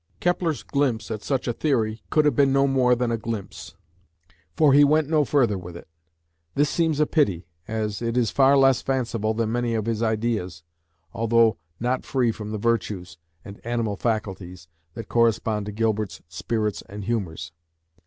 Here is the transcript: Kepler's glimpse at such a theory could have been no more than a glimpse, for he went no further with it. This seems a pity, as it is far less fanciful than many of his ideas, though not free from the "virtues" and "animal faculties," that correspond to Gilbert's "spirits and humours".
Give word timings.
Kepler's 0.19 0.63
glimpse 0.63 1.11
at 1.11 1.21
such 1.21 1.47
a 1.47 1.53
theory 1.53 2.01
could 2.09 2.25
have 2.25 2.35
been 2.35 2.51
no 2.51 2.65
more 2.65 2.95
than 2.95 3.11
a 3.11 3.19
glimpse, 3.19 3.75
for 4.57 4.73
he 4.73 4.83
went 4.83 5.07
no 5.07 5.23
further 5.23 5.59
with 5.59 5.77
it. 5.77 5.87
This 6.55 6.71
seems 6.71 6.99
a 6.99 7.05
pity, 7.05 7.45
as 7.67 8.01
it 8.01 8.17
is 8.17 8.31
far 8.31 8.57
less 8.57 8.81
fanciful 8.81 9.35
than 9.35 9.51
many 9.51 9.75
of 9.75 9.85
his 9.85 10.01
ideas, 10.01 10.63
though 11.13 11.57
not 11.79 12.03
free 12.03 12.31
from 12.31 12.49
the 12.49 12.57
"virtues" 12.57 13.19
and 13.45 13.63
"animal 13.63 13.95
faculties," 13.95 14.67
that 14.95 15.07
correspond 15.07 15.67
to 15.67 15.71
Gilbert's 15.71 16.23
"spirits 16.27 16.81
and 16.89 17.05
humours". 17.05 17.51